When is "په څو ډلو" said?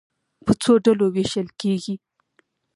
0.45-1.05